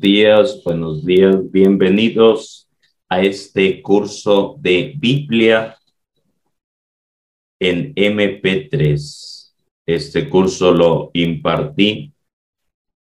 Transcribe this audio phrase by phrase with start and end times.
[0.00, 2.70] Buenos días, buenos días, bienvenidos
[3.06, 5.76] a este curso de Biblia
[7.58, 9.52] en MP3.
[9.84, 12.14] Este curso lo impartí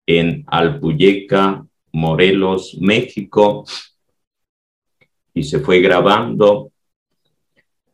[0.08, 3.64] en Alpuyeca, Morelos, México,
[5.34, 6.72] y se fue grabando.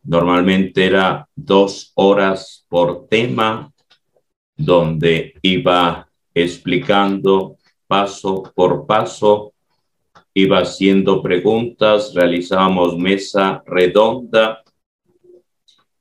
[0.03, 3.71] Normalmente era dos horas por tema,
[4.57, 9.53] donde iba explicando paso por paso,
[10.35, 14.63] iba haciendo preguntas, realizábamos mesa redonda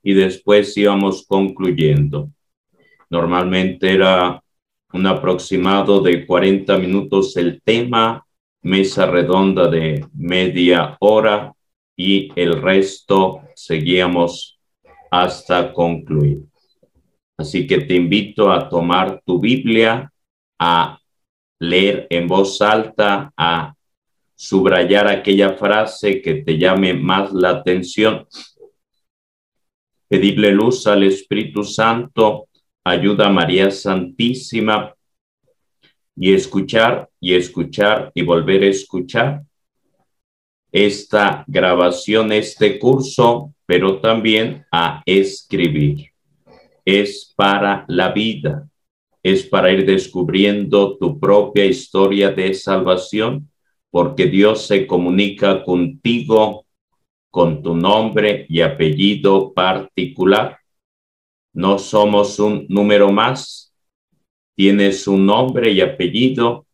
[0.02, 2.30] y después íbamos concluyendo.
[3.08, 4.42] Normalmente era
[4.92, 8.26] un aproximado de 40 minutos el tema,
[8.62, 11.52] mesa redonda de media hora
[11.96, 14.58] y el resto seguíamos
[15.10, 16.40] hasta concluir.
[17.36, 20.10] Así que te invito a tomar tu Biblia,
[20.58, 20.98] a
[21.58, 23.74] leer en voz alta, a
[24.34, 28.26] subrayar aquella frase que te llame más la atención.
[30.08, 32.48] Pedirle luz al Espíritu Santo,
[32.84, 34.94] ayuda a María Santísima
[36.16, 39.42] y escuchar y escuchar y volver a escuchar
[40.70, 46.10] esta grabación, este curso, pero también a escribir.
[46.84, 48.68] Es para la vida
[49.24, 53.50] es para ir descubriendo tu propia historia de salvación,
[53.90, 56.66] porque Dios se comunica contigo
[57.30, 60.58] con tu nombre y apellido particular.
[61.54, 63.74] No somos un número más,
[64.54, 66.66] tienes un nombre y apellido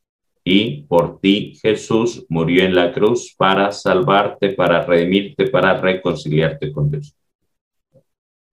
[0.42, 6.90] y por ti Jesús murió en la cruz para salvarte, para redimirte, para reconciliarte con
[6.90, 7.14] Dios.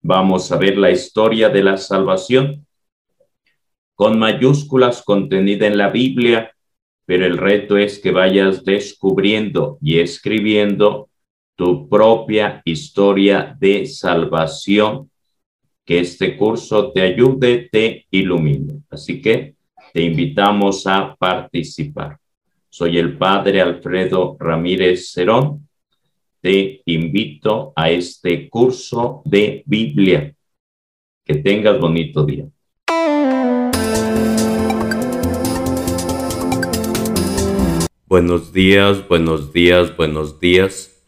[0.04, 2.67] Vamos a ver la historia de la salvación
[3.98, 6.54] con mayúsculas contenida en la Biblia,
[7.08, 11.10] pero el reto es que vayas descubriendo y escribiendo
[11.56, 15.10] tu propia historia de salvación,
[15.84, 18.84] que este curso te ayude, te ilumine.
[18.92, 19.56] Así que
[19.92, 22.20] te invitamos a participar.
[22.70, 25.68] Soy el padre Alfredo Ramírez Cerón.
[26.40, 30.36] Te invito a este curso de Biblia.
[31.26, 32.46] Que tengas bonito día.
[38.10, 41.04] Buenos días, buenos días, buenos días.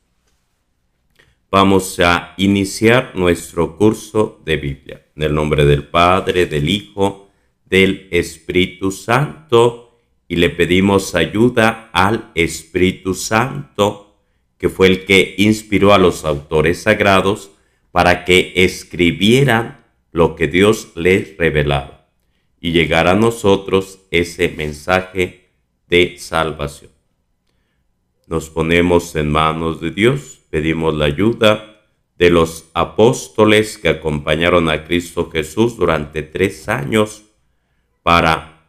[1.50, 5.06] Vamos a iniciar nuestro curso de Biblia.
[5.16, 7.30] En el nombre del Padre, del Hijo,
[7.64, 9.98] del Espíritu Santo.
[10.28, 14.18] Y le pedimos ayuda al Espíritu Santo,
[14.58, 17.50] que fue el que inspiró a los autores sagrados
[17.94, 22.10] para que escribieran lo que Dios les revelaba
[22.60, 25.49] y llegara a nosotros ese mensaje
[25.90, 26.92] de salvación.
[28.28, 31.82] Nos ponemos en manos de Dios, pedimos la ayuda
[32.18, 37.24] de los apóstoles que acompañaron a Cristo Jesús durante tres años
[38.04, 38.68] para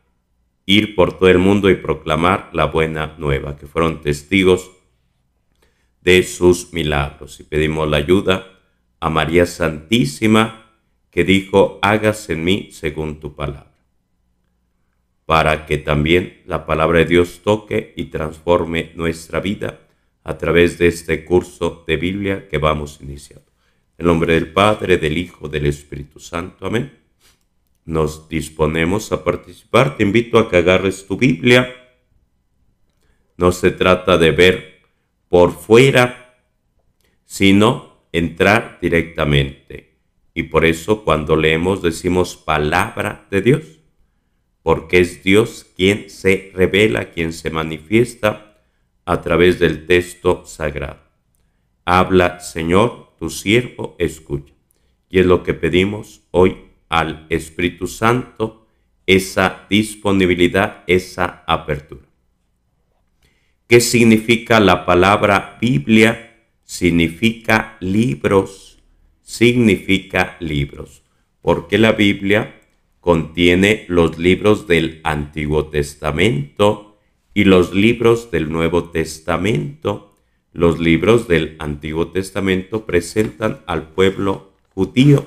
[0.65, 4.71] ir por todo el mundo y proclamar la buena nueva, que fueron testigos
[6.01, 7.41] de sus milagros.
[7.41, 8.47] Y pedimos la ayuda
[8.99, 10.71] a María Santísima,
[11.11, 13.70] que dijo, hágase en mí según tu palabra
[15.31, 19.79] para que también la palabra de Dios toque y transforme nuestra vida
[20.25, 23.47] a través de este curso de Biblia que vamos iniciando.
[23.97, 26.67] En nombre del Padre, del Hijo, del Espíritu Santo.
[26.67, 26.99] Amén.
[27.85, 29.97] Nos disponemos a participar.
[29.97, 31.77] Te invito a que agarres tu Biblia.
[33.37, 34.81] No se trata de ver
[35.29, 36.41] por fuera,
[37.25, 39.95] sino entrar directamente.
[40.35, 43.80] Y por eso cuando leemos decimos palabra de Dios
[44.71, 48.63] porque es Dios quien se revela, quien se manifiesta
[49.05, 51.01] a través del texto sagrado.
[51.85, 54.55] Habla, Señor, tu siervo escucha.
[55.09, 56.57] Y es lo que pedimos hoy
[56.89, 58.69] al Espíritu Santo,
[59.07, 62.07] esa disponibilidad, esa apertura.
[63.67, 66.45] ¿Qué significa la palabra Biblia?
[66.63, 68.79] Significa libros,
[69.21, 71.03] significa libros,
[71.43, 72.60] porque la Biblia
[73.01, 76.99] contiene los libros del Antiguo Testamento
[77.35, 80.17] y los libros del Nuevo Testamento.
[80.53, 85.27] Los libros del Antiguo Testamento presentan al pueblo judío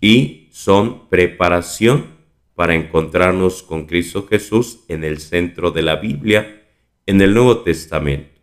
[0.00, 2.16] y son preparación
[2.54, 6.62] para encontrarnos con Cristo Jesús en el centro de la Biblia,
[7.04, 8.40] en el Nuevo Testamento.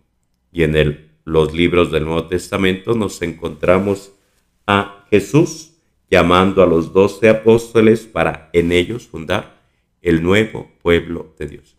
[0.51, 4.13] Y en los libros del Nuevo Testamento nos encontramos
[4.67, 5.72] a Jesús
[6.13, 9.63] llamando a los doce apóstoles para en ellos fundar
[10.03, 11.75] el nuevo pueblo de Dios.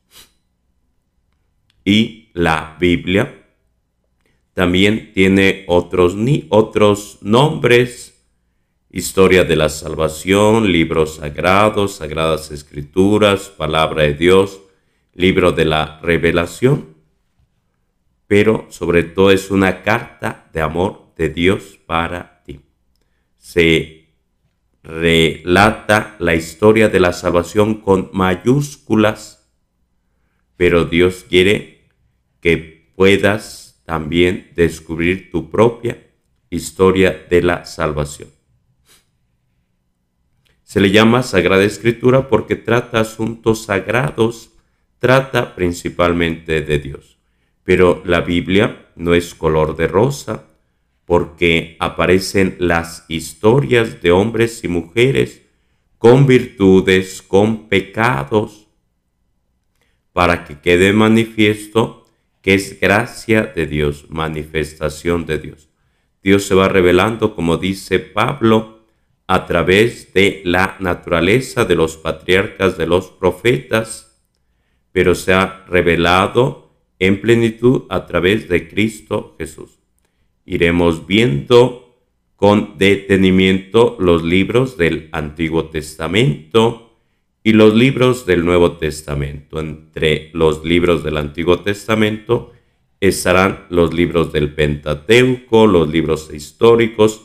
[1.85, 3.45] y la Biblia
[4.53, 8.27] también tiene otros, ni, otros nombres,
[8.91, 14.63] historia de la salvación, libros sagrados, sagradas escrituras, palabra de Dios,
[15.13, 16.97] libro de la revelación,
[18.27, 22.63] pero sobre todo es una carta de amor de Dios para ti.
[23.39, 24.04] Se
[24.85, 29.51] relata la historia de la salvación con mayúsculas,
[30.57, 31.89] pero Dios quiere
[32.41, 36.07] que puedas también descubrir tu propia
[36.51, 38.29] historia de la salvación.
[40.63, 44.51] Se le llama Sagrada Escritura porque trata asuntos sagrados,
[44.99, 47.19] trata principalmente de Dios.
[47.63, 50.45] Pero la Biblia no es color de rosa
[51.05, 55.43] porque aparecen las historias de hombres y mujeres
[55.99, 58.69] con virtudes, con pecados,
[60.13, 62.07] para que quede manifiesto
[62.41, 65.71] que es gracia de Dios, manifestación de Dios.
[66.23, 68.87] Dios se va revelando, como dice Pablo,
[69.27, 74.23] a través de la naturaleza de los patriarcas, de los profetas,
[74.93, 79.84] pero se ha revelado en plenitud a través de Cristo Jesús.
[80.45, 81.97] Iremos viendo
[82.37, 86.85] con detenimiento los libros del Antiguo Testamento,
[87.47, 89.61] y los libros del Nuevo Testamento.
[89.61, 92.53] Entre los libros del Antiguo Testamento
[93.01, 97.21] estarán los libros del Pentateuco, los libros históricos,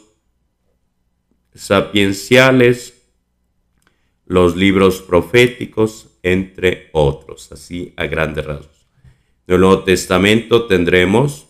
[1.55, 3.07] sapienciales,
[4.25, 8.87] los libros proféticos, entre otros, así a grandes rasgos.
[9.47, 11.47] En el Nuevo Testamento tendremos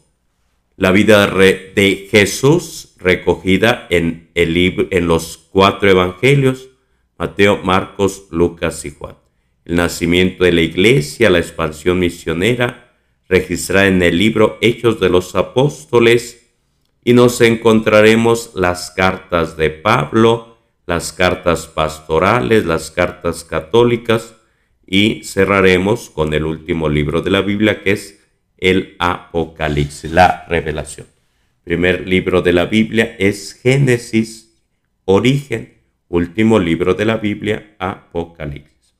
[0.80, 6.70] la vida de Jesús recogida en, el en los cuatro evangelios,
[7.18, 9.18] Mateo, Marcos, Lucas y Juan.
[9.66, 12.96] El nacimiento de la iglesia, la expansión misionera,
[13.28, 16.54] registrada en el libro Hechos de los Apóstoles,
[17.04, 24.34] y nos encontraremos las cartas de Pablo, las cartas pastorales, las cartas católicas,
[24.88, 28.19] y cerraremos con el último libro de la Biblia, que es
[28.60, 31.08] el Apocalipsis, la revelación.
[31.64, 34.60] primer libro de la Biblia es Génesis,
[35.06, 35.78] origen,
[36.08, 38.96] último libro de la Biblia, Apocalipsis.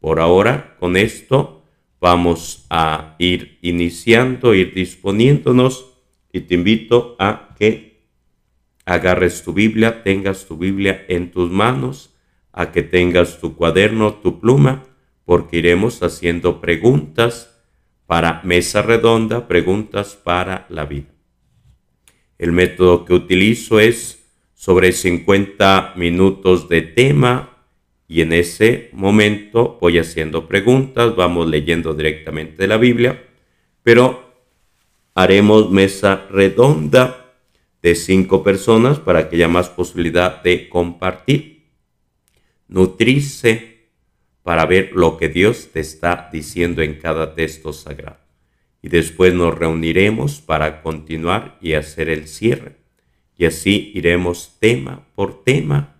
[0.00, 1.64] Por ahora, con esto
[2.00, 5.86] vamos a ir iniciando, ir disponiéndonos
[6.32, 8.08] y te invito a que
[8.84, 12.14] agarres tu Biblia, tengas tu Biblia en tus manos,
[12.52, 14.84] a que tengas tu cuaderno, tu pluma,
[15.24, 17.53] porque iremos haciendo preguntas
[18.06, 21.08] para mesa redonda, preguntas para la vida.
[22.38, 24.24] El método que utilizo es
[24.54, 27.50] sobre 50 minutos de tema
[28.06, 33.24] y en ese momento voy haciendo preguntas, vamos leyendo directamente de la Biblia,
[33.82, 34.34] pero
[35.14, 37.32] haremos mesa redonda
[37.82, 41.64] de cinco personas para que haya más posibilidad de compartir,
[42.68, 43.73] nutrirse
[44.44, 48.20] para ver lo que Dios te está diciendo en cada texto sagrado.
[48.80, 52.84] Y después nos reuniremos para continuar y hacer el cierre
[53.36, 55.96] y así iremos tema por tema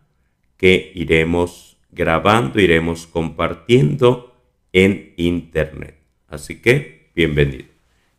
[0.56, 4.36] que iremos grabando, iremos compartiendo
[4.72, 5.98] en internet.
[6.28, 7.66] Así que, bienvenido.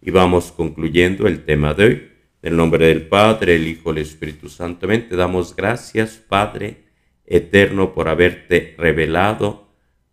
[0.02, 2.12] Y vamos concluyendo el tema de hoy.
[2.42, 4.88] En el nombre del Padre, el Hijo, el Espíritu Santo.
[4.88, 6.84] Te damos gracias, Padre
[7.28, 9.65] eterno, por haberte revelado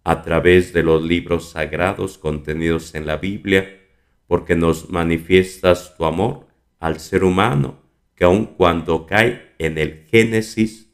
[0.04, 3.80] a través de los libros sagrados contenidos en la Biblia,
[4.26, 6.46] porque nos manifiestas tu amor
[6.80, 7.80] al ser humano
[8.14, 10.90] que aun cuando cae en el Génesis,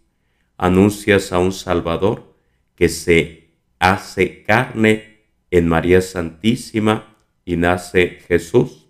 [0.57, 2.35] anuncias a un Salvador
[2.75, 8.89] que se hace carne en María Santísima y nace Jesús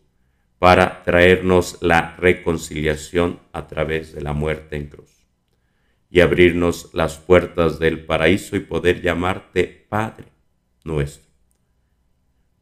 [0.59, 5.18] para traernos la reconciliación a través de la muerte en cruz
[6.11, 10.27] y abrirnos las puertas del paraíso y poder llamarte Padre
[10.85, 11.29] nuestro.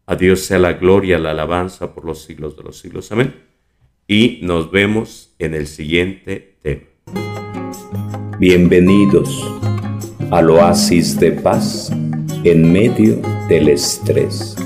[0.07, 3.11] A Dios sea la gloria, la alabanza por los siglos de los siglos.
[3.13, 3.47] Amén
[4.09, 6.87] y nos vemos en el siguiente tema.
[8.39, 9.45] Bienvenidos
[10.31, 11.91] al oasis de paz
[12.45, 14.57] en medio del estrés.